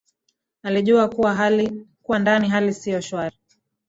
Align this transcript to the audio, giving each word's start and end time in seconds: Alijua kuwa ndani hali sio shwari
Alijua 0.63 1.09
kuwa 2.03 2.19
ndani 2.19 2.49
hali 2.49 2.73
sio 2.73 3.01
shwari 3.01 3.37